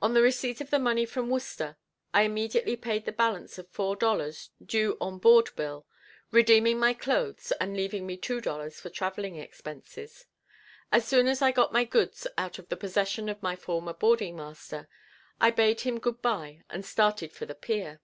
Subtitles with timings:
[0.00, 1.76] On the receipt of the money from Worcester,
[2.12, 5.86] I immediately paid the balance of four dollars due on board bill,
[6.32, 10.26] redeeming my clothes, and leaving me two dollars for traveling expenses.
[10.90, 14.34] As soon as I got my goods out of the possession of my former boarding
[14.34, 14.88] master,
[15.40, 18.00] I bade him good by and started for the pier.